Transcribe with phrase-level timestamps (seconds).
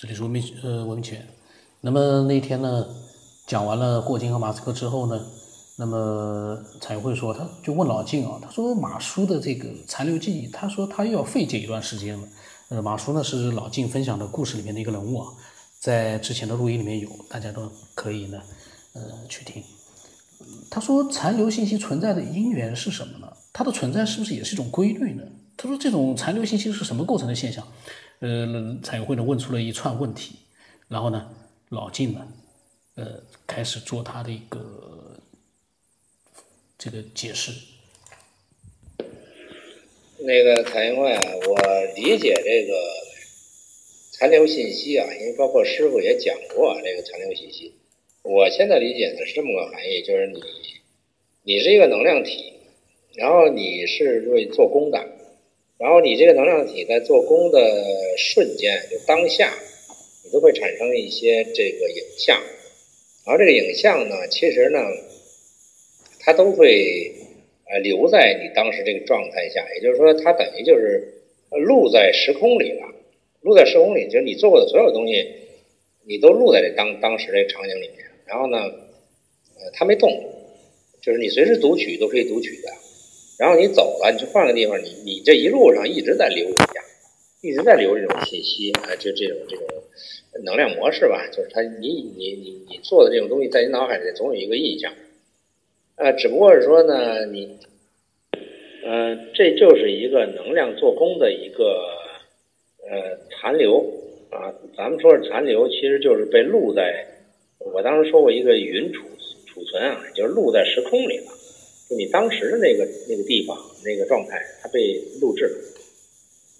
[0.00, 1.26] 这里是文明呃文明起源。
[1.80, 2.86] 那么那天呢，
[3.48, 5.20] 讲完了霍金和马斯克之后呢，
[5.74, 12.28] 那么彩会说，他就问老静啊，他说马叔的这个残留记忆，他说他又要费解一段时间了。
[12.68, 15.32] 呃，马叔呢是老静分享的故事里面的一个人物啊，
[15.80, 18.40] 在之前的录音里面有，大家都可以呢
[18.92, 19.60] 呃去听。
[20.70, 23.26] 他说残留信息存在的因缘是什么呢？
[23.52, 25.24] 它的存在是不是也是一种规律呢？
[25.56, 27.66] 他说这种残留信息是什么构成的现象？
[28.20, 30.34] 呃，彩会呢问出了一串问题，
[30.88, 31.30] 然后呢，
[31.68, 32.28] 老晋呢，
[32.96, 35.16] 呃，开始做他的一个
[36.76, 37.52] 这个解释。
[40.18, 41.56] 那个彩云会啊，我
[41.94, 42.74] 理解这个
[44.10, 47.72] 残留信息啊，因为包括师傅也讲过这个残留信息。
[48.22, 50.42] 我现在理解的是这么个含义，就是你，
[51.44, 52.52] 你是一个能量体，
[53.14, 55.17] 然后你是为做功的。
[55.78, 57.60] 然后你这个能量体在做功的
[58.16, 59.54] 瞬间，就当下，
[60.24, 62.36] 你都会产生一些这个影像，
[63.24, 64.80] 然后这个影像呢，其实呢，
[66.18, 67.12] 它都会
[67.70, 71.14] 呃留在你当时这个状态下，也就是说，它等于就是
[71.64, 72.92] 录在时空里了，
[73.42, 75.24] 录在时空里，就是你做过的所有东西，
[76.04, 77.98] 你都录在这当当时这个场景里面。
[78.26, 80.10] 然后呢，呃，它没动，
[81.00, 82.68] 就是你随时读取都可以读取的。
[83.38, 86.82] 然后你走了，你去换个地方，你你这一路上一直在留一下，
[87.40, 89.64] 一直在留这种信息啊，就这种这种
[90.44, 94.92] 能量模式吧，就是它你你你你做的这种东西，在你脑海里总有一个印象，
[95.94, 97.56] 啊，只不过是说呢，你，
[98.84, 101.86] 呃，这就是一个能量做功的一个
[102.90, 103.78] 呃残留
[104.30, 107.06] 啊，咱们说是残留，其实就是被录在，
[107.58, 109.06] 我当时说过一个云储
[109.46, 111.37] 储存啊，就是录在时空里了。
[111.88, 115.50] 就你当时的那个那个地方那个状态，它被录制，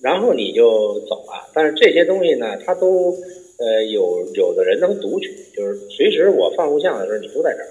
[0.00, 1.50] 然后你就走了。
[1.54, 3.14] 但是这些东西呢，它都
[3.58, 7.68] 呃有有的人能读取，就是随时我放录像的时候，你都在这儿。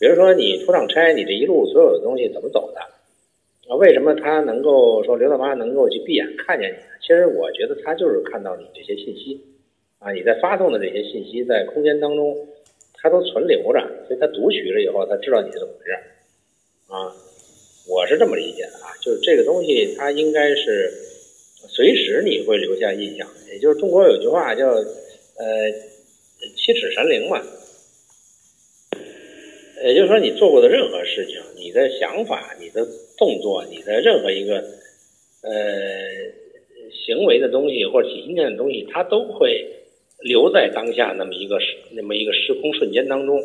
[0.00, 2.80] 比如说你出趟差，你这一路所有的东西怎么走的
[3.68, 3.76] 啊？
[3.76, 6.76] 为什么他能够说刘大妈能够去闭眼看见你？
[7.00, 9.40] 其实我觉得他就是看到你这些信息
[9.98, 12.36] 啊，你在发送的这些信息在空间当中，
[12.94, 15.96] 它都存留着，所以他读取了以后，他知道你是怎么回事。
[16.88, 17.12] 啊，
[17.86, 20.90] 我是这么理解的啊，就是这个东西它应该是
[21.68, 25.70] 随时你会留下印象，也就是中国有句话叫呃
[26.56, 27.42] 七尺神灵嘛，
[29.84, 32.86] 也就是说你做过的任何事情，你的想法、你的
[33.18, 34.64] 动作、你的任何一个
[35.42, 35.52] 呃
[37.06, 39.62] 行为的东西或者体现的东西，它都会
[40.20, 43.38] 留在当下那么一个时那么一个时空瞬间当中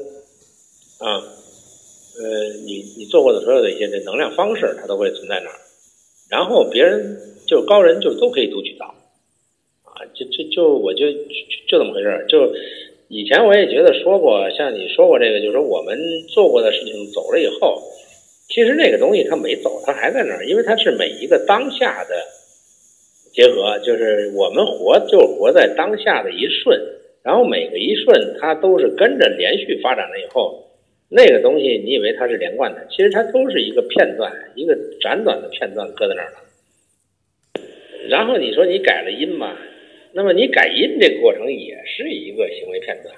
[1.00, 1.40] 啊。
[2.16, 5.58] 呃，你你做过的所有的一些这能量方式，它都会存在那儿，
[6.30, 8.86] 然后别人就高人就都可以读取到，
[9.84, 11.20] 啊，就就就我就就
[11.68, 12.26] 这么回事。
[12.30, 12.54] 就
[13.08, 15.98] 以前我也觉得说过，像你说过这个，就是说我们
[16.30, 17.82] 做过的事情走了以后，
[18.50, 22.16] 其实那个东西它没走，它还在那儿，因为它是每一个当下的
[23.34, 26.80] 结合，就是我们活就活在当下的一瞬，
[27.24, 30.60] 然后每个一瞬它都是跟着连续发展了以后。
[31.16, 36.40] 那个东西，你以为它是连贯的，其实它都是一个片段，一个简短的片段搁在那儿了。
[38.10, 39.56] 然后你说你改了音嘛，
[40.12, 43.14] 那么你改音这个过程也是一个行为片段，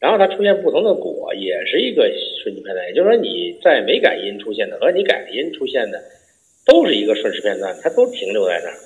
[0.00, 2.10] 然后它出现不同的果，也是一个
[2.42, 2.88] 瞬间片段。
[2.88, 6.02] 也就是说，你在没改音出现的和你改了音出现的，
[6.64, 8.76] 都是一个瞬时片段，它都停留在那儿。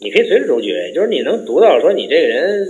[0.00, 2.68] 你可以随时读取，就是你能读到说你这个人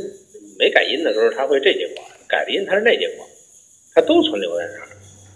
[0.57, 1.97] 没改音的时候，他会这结果；
[2.29, 3.28] 改了音，他是那结果。
[3.99, 4.87] 它都存留在那儿，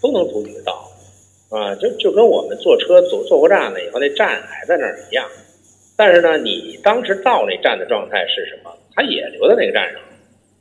[0.01, 0.89] 都能读取到，
[1.51, 5.29] 啊，就就跟我们坐车坐坐过站了以后，那站还在那儿一样。
[5.97, 8.71] 但是呢，你当时到那站的状态是什么？
[8.95, 10.01] 它也留在那个站上，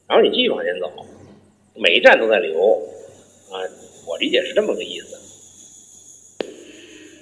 [0.07, 0.91] 然后你继续往前走，
[1.75, 2.81] 每一站都在留，
[3.51, 3.61] 啊，
[4.07, 5.15] 我理解是这么个意思。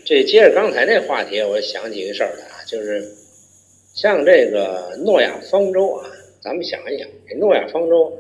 [0.06, 3.06] 这接着刚才那话题，我想起一个事儿来啊，就是
[3.96, 6.10] 像这个诺亚方舟啊，
[6.42, 8.18] 咱们想一想，这诺亚方舟。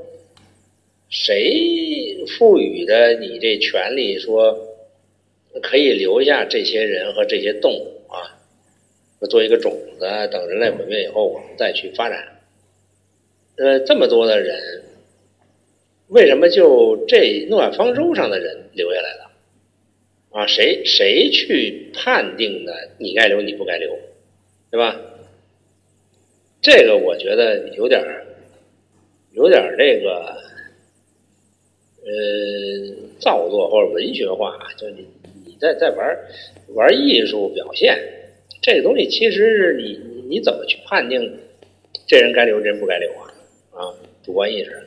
[1.09, 4.19] 谁赋予的你这权利？
[4.19, 4.67] 说
[5.63, 8.37] 可以留下这些人和这些动物啊，
[9.27, 12.39] 做一个种子，等人类毁灭以后，我们再去发展。
[13.57, 14.83] 呃，这么多的人，
[16.09, 19.31] 为什么就这诺亚方舟上的人留下来了？
[20.29, 22.91] 啊，谁谁去判定的？
[22.99, 23.97] 你该留，你不该留，
[24.69, 24.95] 对吧？
[26.61, 28.27] 这个我觉得有点儿
[29.31, 30.47] 有点儿这个。
[32.05, 35.05] 呃，造作或者文学化，就你
[35.45, 36.17] 你在在玩
[36.75, 37.97] 玩艺术表现，
[38.61, 39.99] 这个东西其实是你
[40.29, 41.39] 你怎么去判定
[42.07, 43.33] 这人该留，这人不该留啊？
[43.71, 43.93] 啊，
[44.23, 44.81] 主观意识，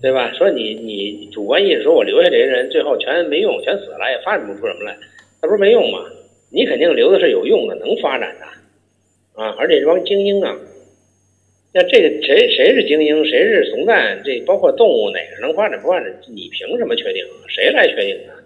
[0.00, 0.32] 对吧？
[0.34, 4.96] 说你你主观意识说我留下这些人最后全没用，全死了，也发展不出什么来，
[5.42, 5.98] 那不是没用吗？
[6.50, 8.44] 你肯定留的是有用的，能发展的
[9.42, 9.54] 啊！
[9.58, 10.56] 而且这帮精英啊，
[11.76, 17.24] 那这个谁谁是精英，谁是怂蛋，这包括动物哪个能发展不发展，你凭什么确定？
[17.48, 18.38] 谁来确定啊？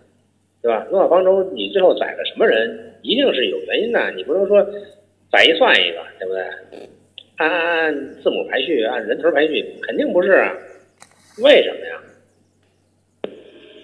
[0.62, 0.88] 对吧？
[0.90, 4.66] 诺亚方舟你最后宰了什么人，一定是有原因的，你不能说
[5.30, 6.42] 宰一算一个，对不对？
[7.36, 10.56] 按按按字母排序，按人头排序，肯定不是啊。
[11.42, 12.02] 为什么呀？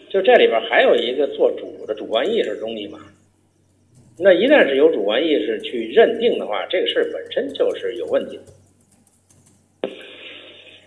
[0.09, 2.99] 就这里边还有一个做主的主观意识东西嘛。
[4.19, 8.45] 那一旦是有主观意识去认定的话，这个事本身就是有问题的。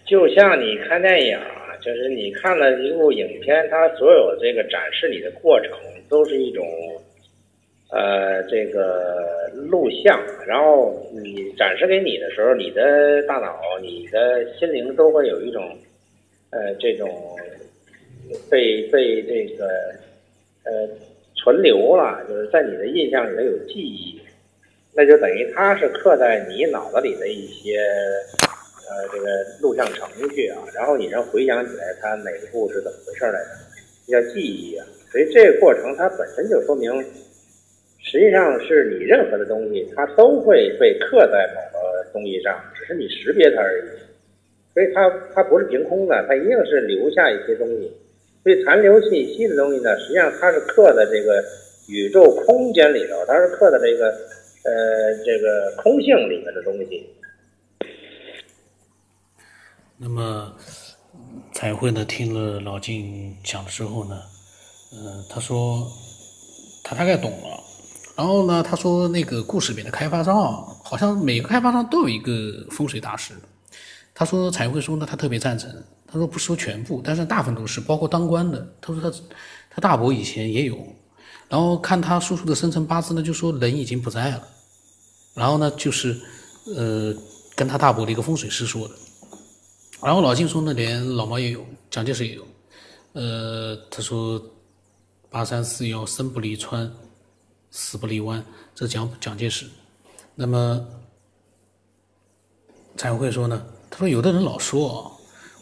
[0.07, 5.71] 就像你看电影啊，就是你看了一部影片，它所有这个展示你的过程
[6.09, 6.65] 都是一种，
[7.91, 15.77] 呃，这个录像，然后你展示给你的时候，你的大脑、你的心灵都会有一种，
[16.51, 17.09] 呃，这种
[18.49, 19.67] 被被这个，
[20.63, 20.89] 呃。
[21.39, 24.19] 存留了，就是在你的印象里头有记忆，
[24.93, 27.79] 那就等于它是刻在你脑子里的一些
[28.89, 29.27] 呃这个
[29.61, 33.49] 录像程序啊，然后你能回想起来它哪一步是怎么回事来的，
[34.07, 34.85] 叫记忆啊。
[35.11, 36.91] 所以这个过程它本身就说明，
[37.99, 43.83] 实际上是你任何的东西它都会被刻在某个东西上，只是你识别它而已。
[44.73, 47.91] 所以它它不是凭空的，它一定是留下一些东西。
[48.43, 51.43] 所以残留信息的东西呢，实际上它是刻在这个
[51.89, 54.07] 宇宙空间里头，它是刻在这个
[54.63, 57.09] 呃这个空性里面的东西。
[59.99, 60.53] 那么
[61.53, 64.21] 彩绘呢，听了老金讲了之后呢，
[64.93, 65.91] 嗯，他说
[66.83, 67.63] 他大概懂了。
[68.15, 72.31] 然后呢，他说那个故事里的开发商啊，好像每个开发商都有一个
[72.69, 73.33] 风水大师。
[74.13, 75.71] 他说彩绘说呢，他特别赞成。
[76.05, 78.65] 他说不说全部，但是大部分都是，包括当官的。
[78.79, 79.17] 他说他
[79.69, 80.77] 他大伯以前也有，
[81.49, 84.47] 然后看他叔叔的生辰八字呢，就说人已经不在了。
[85.33, 86.15] 然后呢，就是
[86.75, 87.13] 呃
[87.55, 88.93] 跟他大伯的一个风水师说的。
[90.01, 92.47] 然后老金说那，连老毛也有，蒋介石也有。
[93.13, 94.41] 呃，他说
[95.29, 96.91] 八三四幺生不离川，
[97.71, 98.43] 死不离湾，
[98.75, 99.65] 这蒋蒋介石。
[100.35, 100.87] 那么
[102.95, 105.11] 彩会说呢，他说有的人老说啊。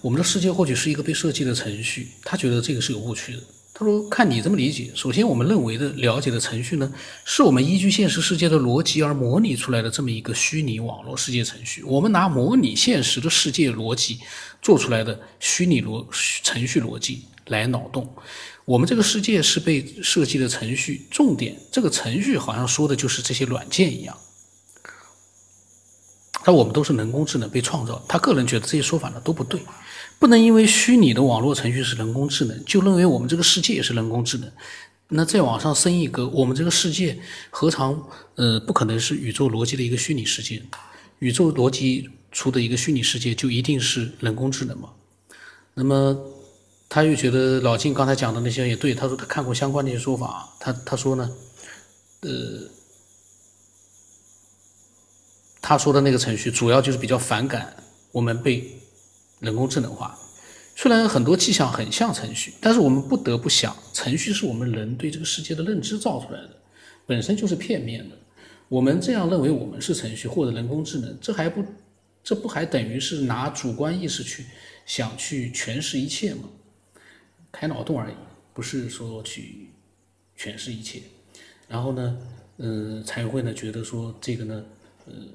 [0.01, 3.41] 我们的世界或许是一个被设计的程序，他觉得这个是有误区的。
[3.77, 6.89] 他说：“看你这么理解，首先我们认为的了解的程序呢，
[7.25, 11.83] 是我们依据现实世界的逻辑而模拟出来的这么一个虚拟网络世界程序。
[11.83, 14.19] 我们拿模拟现实的世界逻辑
[14.61, 16.05] 做出来的虚拟逻
[16.41, 18.09] 程序逻辑来脑洞。
[18.63, 24.17] 我们这个世界是被设计的程序，重点这个程序好像说的就是这些软件一样。
[26.45, 28.01] 但我们都是人工智能被创造。
[28.07, 29.59] 他个人觉得这些说法呢都不对。”
[30.17, 34.51] 不能因为虚拟的网络程序是人工智能，就认为我们这个世界也是人工智能。
[35.09, 37.19] 那再往上升一格，我们这个世界
[37.51, 40.63] 何尝呃不可能是宇宙逻辑的一个虚拟世界？
[41.19, 44.89] 宇宙逻辑出的一个虚拟世界就一定是人工智能吗？
[45.75, 46.17] 那么
[46.89, 51.29] 他又觉得老金刚才讲的那些也对，他说他看过相关的一些说法，他他说呢，
[52.21, 52.29] 呃，
[55.61, 57.75] 他说的那个程序主要就是比较反感
[58.11, 58.81] 我们被。
[59.45, 60.17] 人工智能化，
[60.75, 66.49] 虽然很多迹象很像程序，但是我们不得不想，程序是我们人对这个世界的认知造出来的，
[67.05, 68.15] 本身就是片面的。
[68.67, 71.63] 我们这样认为我们是程序或者人工智能，这还不，
[72.23, 74.43] 这不还等于是拿主观意识去
[74.85, 76.49] 想去诠释一切吗？
[77.51, 78.15] 开脑洞而已，
[78.53, 79.69] 不是说去
[80.37, 81.03] 诠释一切。
[81.67, 82.17] 然后呢，
[82.57, 84.65] 嗯，才会呢觉得说这个呢。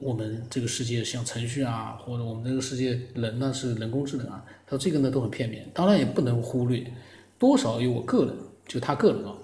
[0.01, 6.85] 我们这个世界像程序啊，或者我们这个世界人呢是人工智能啊，他这个呢都很片面，当然也不能忽略，
[7.39, 8.35] 多少有我个人，
[8.67, 9.35] 就他个人啊，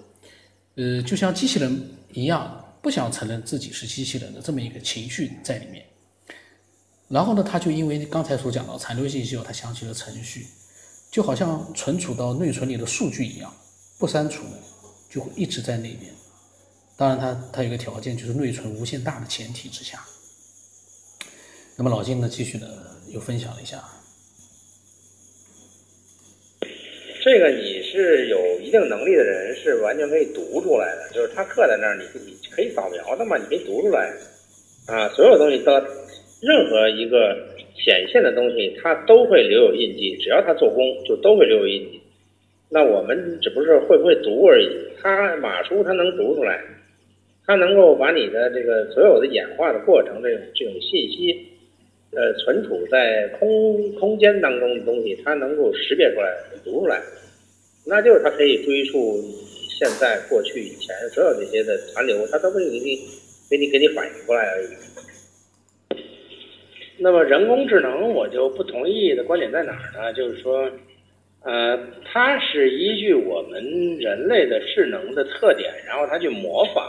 [0.75, 5.85] 呃，就像机器人一样，不想承认自己是机器人的这么一个情绪在里面。
[7.07, 10.45] 然后呢，他就因为刚才所讲到残留信息，他想起了程序，
[11.09, 13.53] 就好像存储到内存里的数据一样，
[13.97, 14.43] 不删除
[15.09, 16.11] 就会一直在那边。
[16.97, 20.03] 当然，他他有个条件，就是内存无限大的前提之下。
[21.79, 22.65] 那么老金呢，继续呢
[23.13, 23.77] 又分享了一下，
[27.23, 34.11] 这个你是有一定能力的人是完全可以读出来的，就是他刻在那儿，你你可以扫描的嘛，你可以读出来
[34.87, 35.07] 啊。
[35.09, 35.71] 所有东西都，
[36.41, 37.37] 任何一个
[37.75, 42.01] 显现的东西，它都会留有印记，只要它做工，就都会留有印记。
[42.69, 44.67] 那我们只不是会不会读而已，
[44.99, 46.59] 他马叔他能读出来，
[47.45, 51.46] 他能够把你的这个所有的演化的过程，这种这种信息。
[52.17, 56.99] 呃存储在空空间当中的东西，它能够识别出来、读出来，
[57.85, 59.21] 那就是它可以追溯
[59.79, 62.97] 现在、过去、以前所有这些的残留，它都会给你
[63.49, 64.67] 给你给你反映过来而已。
[66.97, 70.11] 那么人工智能，我就不同意的观点在哪儿呢？
[70.13, 70.67] 就是说，
[71.43, 73.63] 呃，它是依据我们
[73.99, 76.83] 人类的智能的特点，然后它去模仿，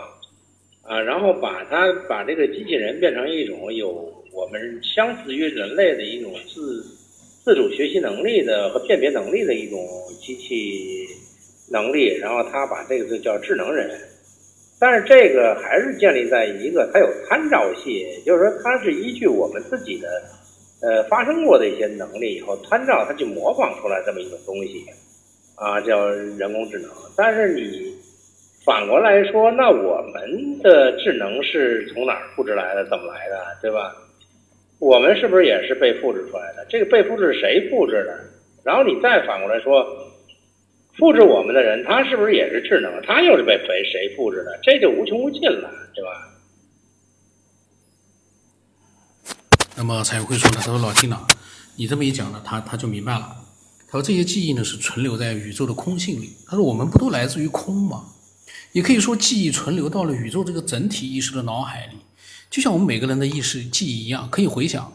[0.82, 6.84] 啊，然后把它把这个机器人变成一种有我们相似于人类的一种自
[7.44, 9.78] 自主学习能力的和辨别能力的一种
[10.20, 11.06] 机器
[11.70, 13.90] 能力，然后它把这个就叫智能人。
[14.80, 20.22] 但是这个还是建立在一个它有参照系，就是说它是依据我们自己的
[20.80, 24.84] 呃发生过的一些能力以后参照它去模仿出来这么一种东西，
[25.56, 26.90] 啊叫人工智能。
[27.16, 27.92] 但是你
[28.64, 32.84] 反过来说，那我们的智能是从哪儿复制来的？
[32.84, 33.44] 怎么来的？
[33.60, 33.96] 对吧？
[34.78, 36.66] 我们是不是也是被复制出来的？
[36.68, 38.18] 这个被复制是谁复制的？
[38.64, 39.86] 然后你再反过来说。
[40.98, 42.90] 复制我们的人，他是不是也是智能？
[43.06, 44.58] 他又是被谁谁复制的？
[44.64, 46.10] 这就无穷无尽了，对吧？
[49.76, 50.56] 那么蔡会说呢？
[50.56, 51.24] 他说：“老金呐，
[51.76, 53.28] 你这么一讲呢，他他就明白了。
[53.86, 56.32] 他说这些记忆呢是存留在宇宙的空性里。
[56.48, 58.02] 他说我们不都来自于空吗？
[58.72, 61.97] 也可以说记忆存留到了宇宙这个整体意识的脑海里，
[62.50, 64.92] 就像我们每个人的意识记忆一样，可以回想。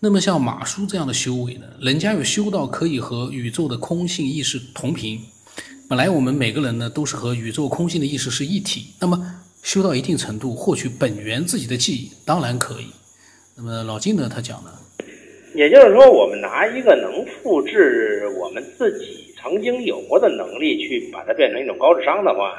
[0.00, 5.20] 那么像马叔这样的修为呢，人家有修到可以和宇宙的空性意识同频。”
[5.88, 9.18] 本来我们每个人呢都是和宇宙空性的意识是一体，那么
[9.62, 12.86] 修到一定程度，获取本源自己的记忆当然可以。
[13.56, 14.70] 那么老金呢，他讲呢，
[15.54, 22.54] 也就是说，我们拿一个能复制我们自己曾经有过的能力去把它变成一种高智商的话，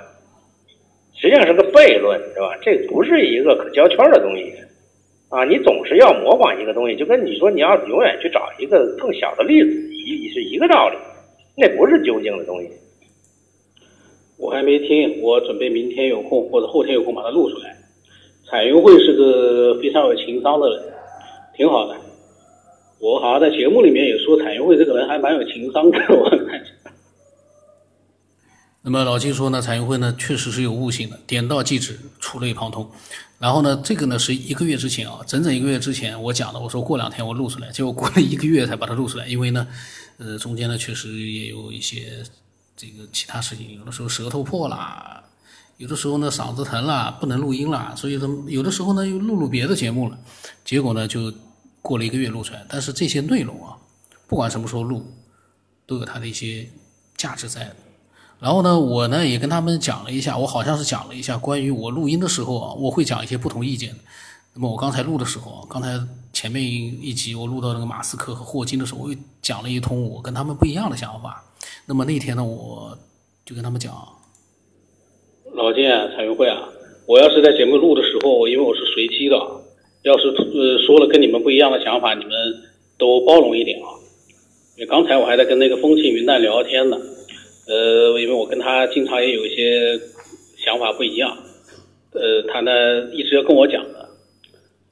[1.21, 2.57] 实际上是个悖论，是吧？
[2.61, 4.53] 这不是一个可交圈的东西
[5.27, 5.43] 啊！
[5.43, 10.95] 你总是要模仿一个东西，就跟你说你要永远去找一个更小的例子一是一个道理，
[11.57, 12.69] 那不是究竟的东西。
[14.38, 17.75] 我还没听，我准备明天有空或者后天有空把它录出来。
[18.49, 20.81] 彩云会是个非常有情商的人，
[21.57, 21.95] 挺好的。
[23.01, 25.99] 我好像在节目里面也说，彩云会这个人还蛮有情商的。
[26.09, 26.38] 我。
[28.81, 32.89] 那么老金说呢，彩云会呢确实是有悟性的，点到即止，触类旁通。
[33.38, 39.67] 然后呢，这个呢是一个月之前啊，整整一个月之前我讲的，我说过两天我录出来，结果过了一个月才把它录出来，因为呢，
[40.17, 42.24] 呃，中间呢确实也有一些。
[42.81, 45.21] 这个其他事情，有的时候舌头破了，
[45.75, 50.17] 有的时候呢嗓子疼了，不能录音了，所以呢有的时候呢又录录别的节目了，
[50.63, 51.29] 结果呢就
[51.81, 52.65] 过了一个月录出来。
[52.69, 53.75] 但是这些内容啊，
[54.27, 55.05] 不管什么时候录，
[55.86, 56.69] 都有它的一些
[57.17, 57.75] 价值在。
[58.39, 63.93] 然后呢，我呢也跟他们讲了一下，我好像是讲了一下关于我录音的时候啊，我会讲一些不同意见。
[64.53, 66.00] 那么我刚才录的时候，刚才
[66.31, 71.43] 前面一集我录到那个马斯克和霍金的时候，我又讲了一通我跟他们不一样的想法。
[71.86, 72.98] 那么那天呢，我
[73.46, 73.93] 就跟他们讲，
[75.53, 76.58] 老金啊，彩云会啊，
[77.05, 79.36] 我要是在节目录的时候，因为我是随机的，
[80.03, 82.31] 要是呃说了跟你们不一样的想法，你们
[82.98, 83.88] 都包容一点啊。
[84.77, 86.98] 因为刚才我还在跟那个风轻云淡聊天呢，
[87.69, 89.99] 呃，因为我跟他经常也有一些
[90.57, 91.38] 想法不一样，
[92.11, 92.71] 呃，他呢
[93.13, 94.09] 一直要跟我讲的，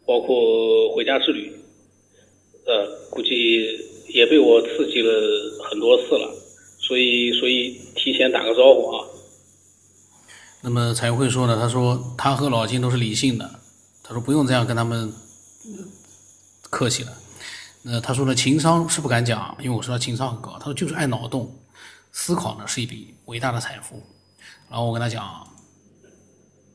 [0.05, 1.51] 包括回家之旅，
[2.67, 3.65] 呃，估计
[4.10, 5.12] 也被我刺激了
[5.69, 6.31] 很多次了。
[6.79, 9.05] 所以，所以提前打个招呼啊。
[10.62, 13.50] 那么才会说呢，他说他和老金都是理性的，
[14.03, 15.12] 他说不用这样跟他们
[16.69, 17.12] 客气了。
[17.81, 20.57] 那他说呢，情商是不敢讲，因为我说他情商很高。
[20.60, 21.51] 他说就是爱脑洞，
[22.19, 23.95] 思考呢是一笔伟大的财富。
[24.67, 25.21] 然后我跟他讲，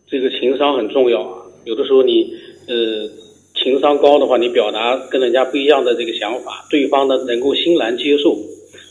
[0.06, 1.42] 这个情商很重要啊。
[1.64, 2.32] 有的时候你
[2.68, 3.11] 呃
[3.56, 8.37] 情商高的话，你表达跟人家不一样的这个想法，对方呢能够欣然接受。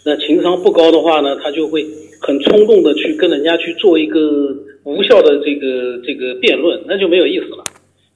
[0.03, 1.88] 那情商不高的话呢，他就会
[2.20, 4.53] 很冲动的去跟人家去做一个
[4.84, 7.63] 无效的这个这个辩论，那就没有意思了。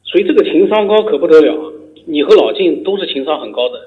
[0.04, 1.72] 所以这个情商高可不得了。
[2.06, 3.80] 你和老晋都是情商很高的，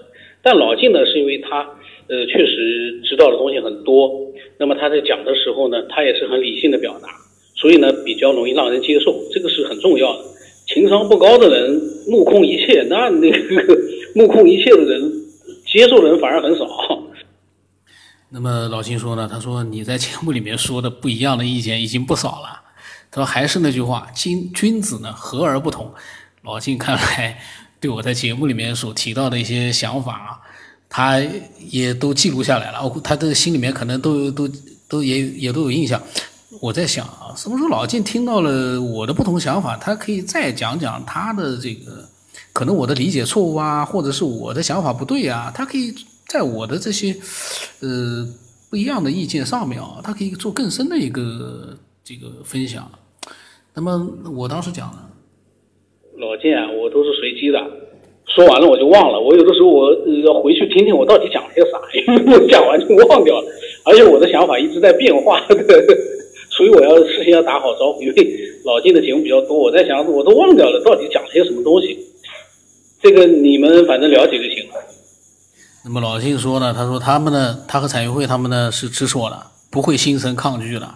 [0.42, 1.68] 但老晋呢，是因为他
[2.08, 4.10] 呃确实知道的东西很多，
[4.58, 7.08] 那么他在讲的时候呢，他也是很理性的表达，
[7.54, 10.24] 所以呢比较容易让人接受，这个是很重要的。
[10.66, 13.78] 情商不高的人目空一切，那那个
[14.14, 15.12] 目空一切的人
[15.66, 16.66] 接受的人反而很少。
[18.30, 22.60] 那么老金说呢，他说你在节目里面说的不一样的意见已经不少了。
[23.10, 25.90] 他说还是那句话，君君子呢和而不同。
[26.42, 27.38] 老金看来
[27.80, 30.40] 对我在节目里面所提到的一些想法啊，
[30.88, 31.21] 他
[31.71, 32.88] 也都记录下来了。
[33.02, 34.49] 他的心里面可能都都
[34.88, 36.00] 都也也都有印象。
[36.61, 42.09] 我在想啊，什么时候老金听到了我的不同想法，他可以再讲讲他的这个。
[42.52, 45.95] 可能我的理解错误啊，或者是我的想法不对啊，他可以
[46.26, 47.16] 在我的这些
[47.80, 48.26] 呃
[48.68, 52.90] 不一样的意见上面啊，他可以做更深的一个这个分享。
[53.75, 54.04] 那么
[54.35, 55.09] 我当时讲了，
[56.16, 57.61] 老金啊，我都是随机的，
[58.35, 59.18] 说完了我就忘了。
[59.18, 59.90] 我有的时候我
[60.25, 63.47] 要回去听听我到底讲了些啥，因为我讲完就忘掉了，
[63.85, 65.40] 而且我的想法一直在变化，
[66.50, 68.02] 所以我要事先要打好招呼。
[68.02, 68.14] 因为
[68.64, 71.99] 老金的节目比较多，我在想我都忘掉了到底讲了些什么东西。
[73.00, 74.75] 这个你们反正了解就行了。
[75.85, 80.94] 那么老金说呢，他说他们呢，他和彩云会他们呢是支持我了，不会心生抗拒了，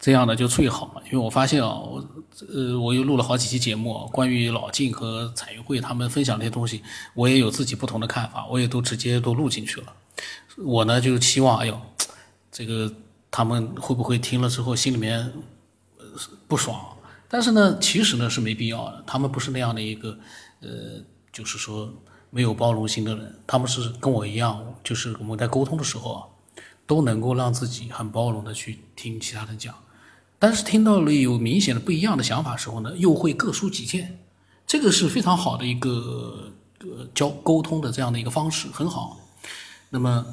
[0.00, 1.02] 这样的就最好了。
[1.04, 2.04] 因为我发现啊，我
[2.52, 6.82] 呃我又录了好几期节目，关于老晋和彩云会他们分享这些东西，
[7.14, 9.92] 我也有自己不同的看法，我也都直接都录进去了。
[10.56, 11.80] 我呢就期望，哎呦，
[12.50, 12.92] 这个
[13.30, 15.32] 他们会不会听了之后心里面
[16.48, 16.96] 不爽？
[17.28, 20.18] 但是呢，其实呢是没必要的，他们不是那样的一个
[20.60, 20.68] 呃。
[21.32, 21.88] 就是说
[22.30, 26.26] 没有包容心的人，他们是跟我一样，就是我们在沟通的时候啊，
[26.88, 29.72] 都能够让自己很包容的去听其他人讲，
[30.40, 34.18] 但是听到了有明显的不一样的想法时候呢，又会各抒己见，
[34.66, 39.20] 这个是非常好的一个呃交沟通的这样的一个方式，很好。
[39.90, 40.24] 那么，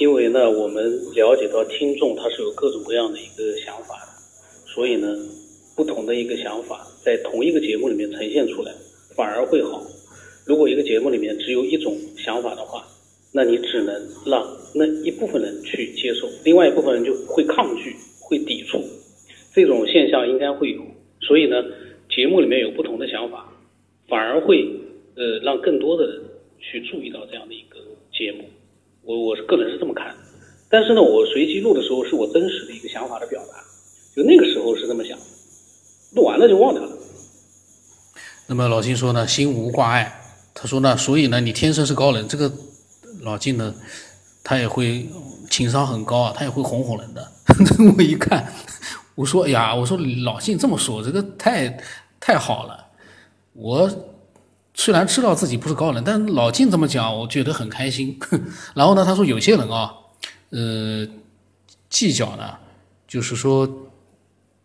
[0.00, 0.84] 因为呢，我们
[1.14, 5.06] 了解到听众他是有各种各样的一个想法的，所以呢，
[5.76, 8.72] 不同的一个想法在同一个节目里面呈现出来。
[9.14, 9.82] 反而会好。
[10.46, 12.82] 如果一个节目里面只有一种想法的话，
[13.30, 13.94] 那你只能
[14.24, 14.42] 让
[14.74, 17.94] 那一部分人去接受，另外一部分人就会抗拒、
[18.32, 18.82] 会抵触。
[19.52, 20.80] 这种现象应该会有。
[21.20, 21.56] 所以呢，
[22.08, 23.52] 节目里面有不同的想法，
[24.08, 24.64] 反而会
[25.14, 26.22] 呃让更多的人
[26.58, 27.76] 去注意到这样的一个
[28.10, 28.48] 节目。
[29.02, 30.16] 我我是个人是这么看。
[30.70, 33.62] 但是呢，我随机录的时候是我真实的一个想法的表达，
[34.16, 35.18] 就那个时候是这么想，
[36.16, 36.96] 录完了就忘掉了。
[38.48, 40.18] 那么老金说呢，心无挂碍。
[40.54, 42.26] 他说呢，所以呢，你天生是高人。
[42.26, 42.50] 这个
[43.20, 43.74] 老金呢，
[44.42, 45.06] 他也会
[45.50, 47.26] 情商很高啊，他也会哄哄人的。
[47.96, 48.52] 我一看，
[49.14, 51.78] 我说，哎呀，我说老金这么说，这个太
[52.20, 52.86] 太好了。
[53.52, 53.90] 我
[54.74, 58.18] 虽然知道自己不是高人，但老金这么讲，我觉得很开心。
[58.74, 59.92] 然后呢，他说有些人啊，
[60.50, 61.06] 呃，
[61.90, 62.56] 计较呢，
[63.06, 63.68] 就是说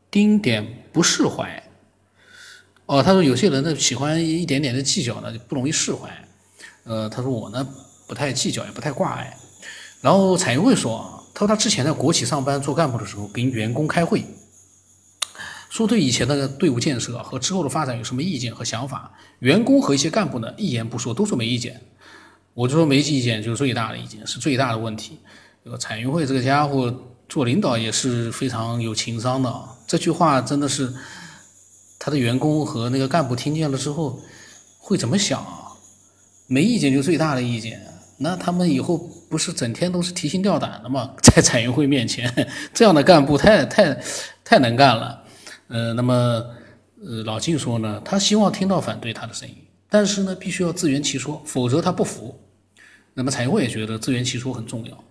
[0.10, 1.62] 丁点不释怀。
[2.86, 6.10] 哦，他说有些人呢喜欢一点点的计较呢，就不容易释怀。
[6.86, 7.68] 呃，他说我呢
[8.08, 9.36] 不太计较，也不太挂碍。
[10.00, 14.26] 然后彩云会说，他说他之前在国企上班做干部的时候，跟员工开会，
[15.70, 21.80] 说对以前的队伍建设和之后的发展有什么意见和想法，员工和一些干部呢一言不说，都说没意见。
[22.56, 25.20] 我就说没意见就是最大的意见，是最大的问题。
[25.64, 26.92] 这个彩云会这个家伙
[27.30, 29.54] 做领导也是非常有情商的，
[29.86, 30.92] 这句话真的是。
[32.00, 34.22] 他的员工和那个干部听见了之后，
[34.80, 35.74] 会怎么想啊？
[36.46, 38.98] 没意见就最大的意见，那他们以后
[39.30, 41.12] 不是整天都是提心吊胆的吗？
[41.22, 42.32] 在彩云会面前，
[42.74, 43.98] 这样的干部太太
[44.44, 45.24] 太能干了。
[45.68, 46.14] 呃，那么
[47.06, 49.56] 呃，老晋说呢，他希望听到反对他的声音，
[49.90, 52.38] 但是呢，必须要自圆其说，否则他不服。
[53.14, 55.04] 那么彩云会也觉得自圆其说很重要。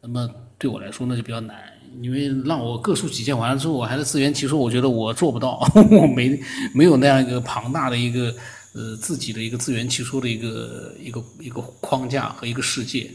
[0.00, 1.56] 那么对我来说那，就比较难。
[2.00, 6.40] 因为让我各抒己见完了之后，我还是自圆其说，我觉得我做不到， 我没
[6.72, 8.32] 没有那样一个庞大的一个
[8.74, 13.10] 呃自己的一个自圆其说的一个一个一个框架和一个世界，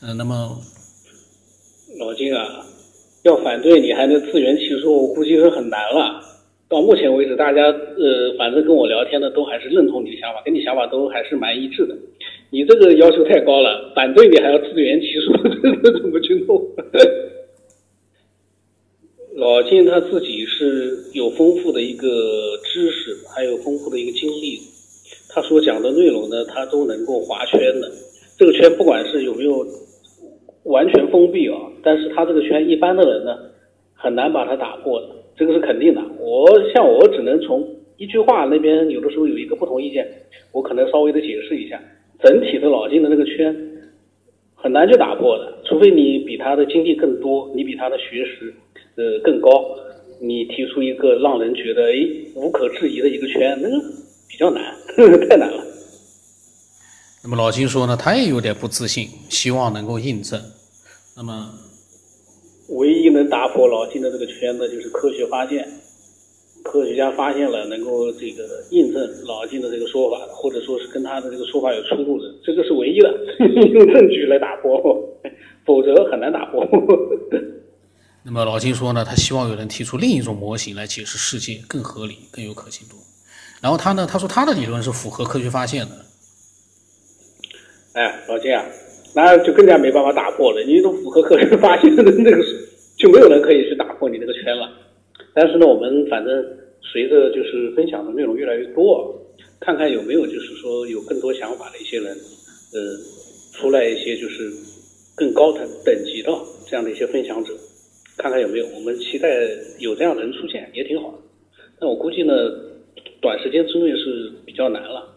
[0.00, 0.58] 呃，那么
[1.98, 2.64] 老金啊，
[3.24, 6.24] 要反对你还能自圆其说，我估计是很难了。
[6.68, 11.96] 到目前为止，大家呃，反正跟我聊天的都还是认同你的想法，跟你想法都还是蛮一致的。
[12.50, 15.36] 你这个要求太高了，反对你还要自圆其说，
[15.82, 16.62] 这怎么去弄？
[19.36, 24.60] 老金他自己是有丰富的一个知识，还有丰富的一个经历。
[25.38, 27.88] 他所讲的内容呢，他都能够划圈的。
[28.36, 29.64] 这个圈不管是有没有
[30.64, 33.38] 完全封闭啊，但是他这个圈一般的人呢，
[33.94, 36.02] 很难把它打破的，这个是肯定的。
[36.18, 37.64] 我像我只能从
[37.98, 40.04] 一句话那边，有的时候有一个不同意见，
[40.50, 41.80] 我可能稍微的解释一下。
[42.20, 43.54] 整体的老金的那个圈
[44.56, 48.52] 很难去打破的，除非你比他的经历更多，你比他的学识。
[48.96, 49.76] 呃，更高，
[50.20, 51.94] 你提出一个让人觉得哎
[52.34, 53.76] 无可置疑的一个圈，那个
[54.28, 54.74] 比较难，
[55.28, 55.64] 太难了。
[57.22, 60.40] 那么老金说呢，他也有点不自信，希望能够印证。
[61.16, 61.52] 那么，
[62.68, 65.68] 唯一能打破老金的这个圈子，就是科学发现，
[66.62, 73.12] 科学家发现了能够这个印证老金的这个说法，或者说是跟他的这个说法有出入的，这个是唯一的，
[73.72, 74.80] 用证据来打破，
[75.66, 76.64] 否则很难打破。
[78.22, 82.96] 那么老金说呢，他希望有人提出另一种模型来解释世界，更合理、更有可信度。
[83.60, 85.92] 然后他呢，他说他的理论是符合科学发现的。
[87.94, 88.64] 哎，老金啊，
[89.14, 90.62] 那就更加没办法打破了。
[90.62, 92.44] 你都符合科学发现的那个，
[92.96, 94.70] 就没有人可以去打破你那个圈了。
[95.34, 96.32] 但是呢，我们反正
[96.80, 99.12] 随着就是分享的内容越来越多，
[99.60, 102.16] 看看有没有就是说有更多想法的一些人，
[102.72, 104.52] 呃，出来一些就是
[105.16, 106.32] 更高等等级的
[106.68, 107.52] 这样的一些分享者，
[108.16, 108.66] 看看有没有。
[108.68, 109.28] 我们期待
[109.78, 111.18] 有这样的人出现也挺好的。
[111.80, 112.34] 但我估计呢，
[113.20, 115.14] 短时间之内是比较难了。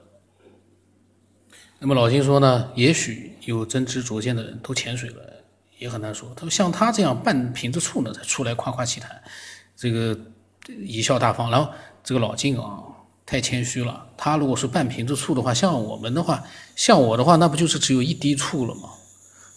[1.79, 5.17] 那么老金说呢，也许有真知灼见的人都潜水了，
[5.79, 6.31] 也很难说。
[6.35, 9.19] 他说像他这样半瓶子醋呢，才出来夸夸其谈，
[9.75, 10.15] 这个
[10.67, 11.49] 贻笑大方。
[11.49, 11.71] 然后
[12.03, 12.83] 这个老金啊，
[13.25, 14.07] 太谦虚了。
[14.15, 16.43] 他如果是半瓶子醋的话，像我们的话，
[16.75, 18.89] 像我的话，那不就是只有一滴醋了吗？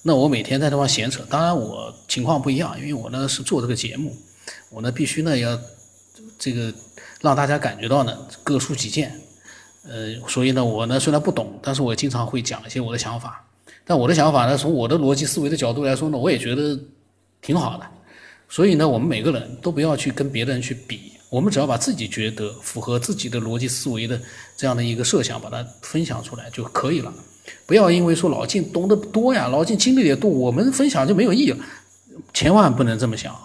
[0.03, 1.23] 那我每天在这方闲扯。
[1.29, 4.17] 当然我情况不一样，因为我呢是做这个节目，
[4.71, 5.59] 我呢必须呢要
[6.39, 6.73] 这个
[7.25, 9.19] 让大家感觉到呢各抒己见。
[9.87, 13.45] 呃，所以呢，我呢虽然不懂，但是我经常会讲一些我的想法。
[13.87, 16.79] 但我的想法呢，从我的逻辑思维的角度来说呢，我也觉得
[17.43, 17.87] 挺好的。
[18.49, 24.21] 所以呢，我们每个人都不要去跟别的人去比，我们只要把自己觉得符合自己的逻辑思维的
[24.57, 27.13] 这样的一个设想，把它分享出来就可以了。
[27.67, 31.59] 不要因为说老晋懂得多呀，老晋经历也多，我们分享就没有意义了。
[32.33, 33.37] 千万不能这么想。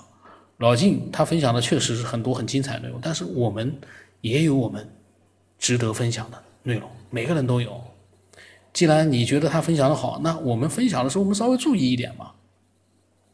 [0.60, 3.76] 老晋他分享的确实是很多很精彩的内容，但是我们
[4.22, 4.88] 也有我们。
[5.62, 7.84] 值得分享的内容，每个人都有。
[8.72, 12.32] 既然你觉得他分享的好，那我们分享的时候，我们稍微注意一点嘛，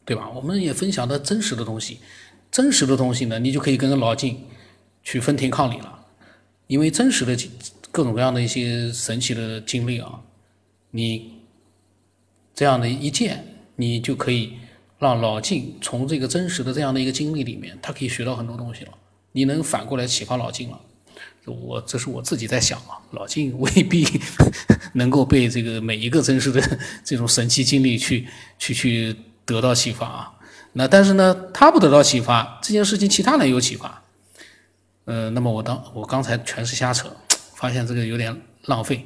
[0.04, 0.28] 对吧？
[0.32, 2.00] 我们也分享的真实的东西，
[2.50, 4.44] 真实的东西呢，你就可以跟着老晋
[5.04, 6.08] 去分庭抗礼了。
[6.66, 7.38] 因为真实的
[7.92, 10.20] 各种各样的一些神奇的经历啊，
[10.90, 11.32] 你
[12.56, 14.54] 这样的一见，你就可以
[15.06, 18.92] 让老晋从这个真实的这样的一个经历里面，他可以学到很多东西了。
[19.34, 20.82] 你能反过来启发老晋了。
[21.46, 24.04] 我这是我自己在想啊，老晋未必
[24.96, 26.60] 能够被这个每一个真实的
[27.04, 28.26] 这种神奇经历去
[28.58, 29.16] 去去
[29.46, 30.34] 得到启发啊。
[30.74, 34.04] 那但是呢，他不得到启发，这件事情其他人有启发。
[35.06, 37.16] 呃，那么我当我刚才全是瞎扯，
[37.54, 39.06] 发现这个有点浪费。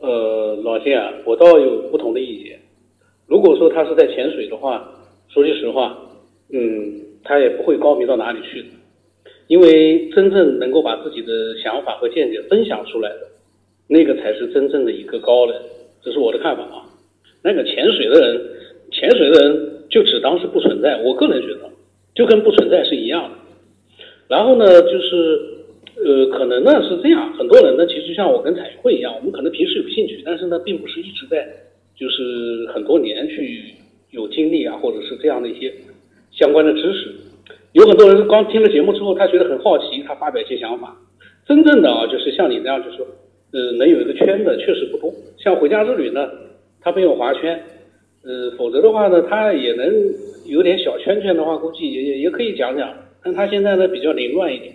[0.00, 2.57] 呃，老金啊，我倒有不同的意见。
[3.28, 4.90] 如果说他是在潜水的话，
[5.28, 5.96] 说句实话，
[6.50, 8.68] 嗯，他也不会高明到哪里去的。
[9.48, 13.28] 因为真正能够把自己的想法和见解分享出来的，
[13.86, 15.60] 那个才是真正的一个高人，
[16.02, 16.84] 这是我的看法啊。
[17.42, 18.40] 那个潜水的人，
[18.90, 21.70] 潜水的人就只当是不存在，我个人觉得
[22.14, 23.36] 就跟不存在是一样的。
[24.26, 25.40] 然后呢，就是
[26.04, 31.46] 呃，可能呢是这样，很多人呢其实像我跟彩绘一样，我们可能平时有兴趣，但是呢，并不是一直在
[31.98, 33.74] 就是很多年去
[34.10, 35.74] 有经历啊，或者是这样的一些
[36.30, 37.14] 相关的知识。
[37.72, 40.96] 有很多人刚听了节目之后，他觉得很好奇，他发表一些想法。
[41.46, 43.06] 真正的啊，就是像你这样，就是说，
[43.52, 45.12] 呃，能有一个圈的确实不多。
[45.38, 46.28] 像回家之旅呢，
[46.80, 47.62] 他没有划圈，
[48.22, 49.86] 呃，否则的话呢，他也能
[50.46, 52.94] 有点小圈圈的话，估计也也也可以讲讲。
[53.22, 54.74] 但他现在呢比较凌乱一点。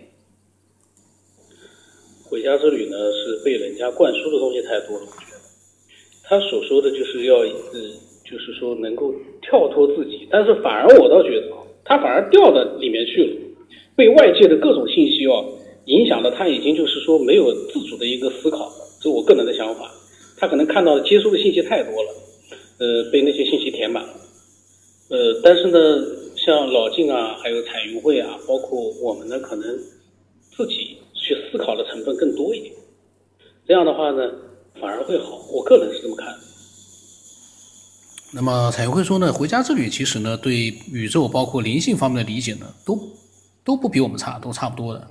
[2.29, 5.05] 回家之旅呢是被人家灌输的东西太多了，
[6.23, 7.47] 他所说的就是要，呃，
[8.23, 11.59] 就是说能够跳脱自己，但是反而我倒觉得啊。
[11.85, 13.35] 他反而掉到里面去了，
[13.95, 15.45] 被外界的各种信息哦
[15.85, 18.75] 影响的，他已经就是说没有自主的一个思考了。
[19.01, 19.91] 这是我个人的想法。
[20.37, 22.09] 他可能看到、接收的信息太多了，
[22.79, 24.13] 呃，被那些信息填满了。
[25.09, 25.77] 呃，但是呢，
[26.37, 29.65] 像老静啊，还有彩云会啊，包括我们呢，可能
[30.55, 32.73] 自己去思考的成分更多一点。
[33.67, 34.31] 这样的话呢，
[34.79, 35.37] 反而会好。
[35.51, 36.35] 我个人是这么看。
[38.31, 40.55] 那么彩绘说呢，回家之旅其实呢，对
[40.91, 42.99] 宇宙包括灵性方面的理解呢，都
[43.63, 45.07] 都不比我们差，都差不多的。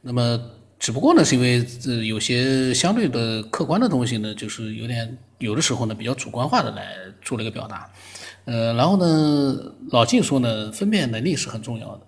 [0.00, 0.40] 那么
[0.78, 7.90] 只不过呢，是因为这有些相对的客观的东西呢，就是有点有的时候呢，比较主观化的来做了一个表达。
[8.44, 12.02] 呃，然后呢，老静说呢，分辨能力是很重要的。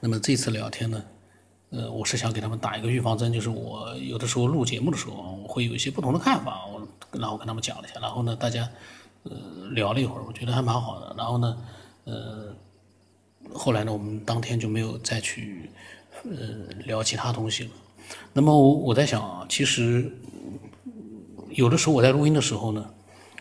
[0.00, 1.02] 那么这次聊天呢，
[1.76, 6.64] 呃，我是想给他们打一个预防针，就是我有的时候录节目的时候，我会有一些不同的看法。
[6.72, 6.86] 我
[7.18, 8.68] 然后跟他们讲了一下，然后呢，大家
[9.24, 9.32] 呃
[9.72, 11.14] 聊了一会儿，我觉得还蛮好的。
[11.16, 11.56] 然后呢，
[12.04, 12.54] 呃，
[13.52, 15.70] 后来呢，我们当天就没有再去
[16.24, 16.30] 呃
[16.84, 17.70] 聊其他东西了。
[18.32, 20.12] 那么我我在想啊，其实
[21.50, 22.84] 有的时候我在录音的时候呢，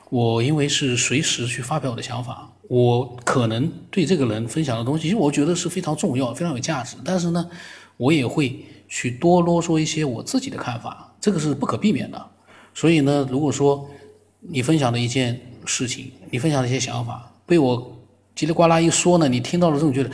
[0.10, 6.96] 我因为是随时去发表我的想法，我可能对这个人分享的东西，其实我觉得是非常重要、非常有价值。
[7.04, 7.50] 但是呢，
[7.98, 12.30] 我也会去多啰嗦一些我自己的看法，这个是不可避免的。
[12.74, 13.90] 所以呢，如果说
[14.40, 17.98] 你分享的一件事情，你分享的一些想法被我
[18.36, 20.12] 叽里呱啦一说呢，你听到了之后觉得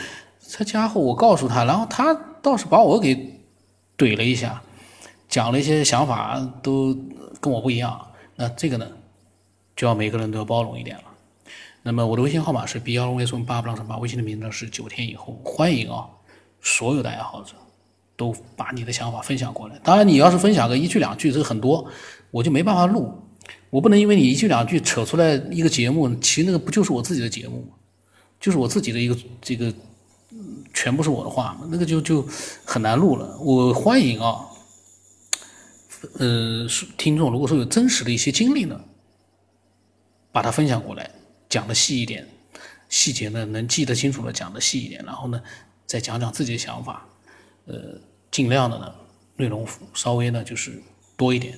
[0.48, 3.16] 这家伙，我告诉他，然后他倒是把我给
[3.98, 4.62] 怼了一下，
[5.28, 6.96] 讲了一些想法都
[7.40, 8.08] 跟我不一样。
[8.36, 8.88] 那这个呢，
[9.76, 11.04] 就要每个人都要包容一点了。
[11.82, 16.08] 那么我的微信号码是 B 幺零 S 八不让什么，微信的名字是九天以后，欢迎啊，
[16.62, 17.54] 所有的爱好者
[18.20, 19.80] 都把你的想法分享过来。
[19.82, 21.90] 当然，你要是分享个一句两句，这很多，
[22.32, 23.18] 我就没办法录。
[23.70, 27.78] 我不能因为你一句两句扯出来一个节目，其实那个不就是我自己的节目吗？
[28.38, 29.74] 就是我自己的一个这个，
[30.74, 32.28] 全部是我的话，那个就就
[32.66, 33.38] 很难录了。
[33.40, 34.46] 我欢迎啊，
[36.20, 38.78] 呃，听众如果说有真实的一些经历呢，
[40.34, 41.10] 把它分享过来，
[41.48, 42.28] 讲的细一点，
[42.90, 45.42] 细节呢能记得清楚的讲的细一点，然后呢
[45.86, 47.06] 再讲讲自己的想法，
[47.66, 47.76] 呃，
[48.40, 48.90] 尽量的呢
[49.36, 50.82] 内容稍微呢就是
[51.18, 51.54] 多一点。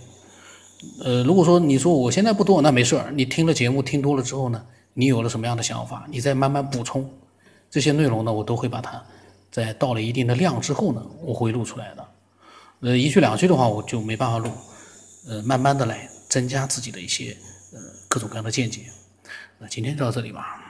[1.03, 3.11] 呃，如果说你说我现在不多，那没事儿。
[3.11, 4.65] 你听了节目听多了之后呢，
[4.95, 7.07] 你有了什么样的想法，你再慢慢补充
[7.69, 8.99] 这些内容呢，我都会把它
[9.51, 12.07] 在到了一定的量之后呢，我会录出来的。
[12.79, 14.49] 呃，一句两句的话我就没办法录，
[15.27, 17.37] 呃，慢慢的来增加自己的一些
[17.73, 18.85] 呃各种各样的见解。
[19.59, 20.60] 那今天就到这里吧。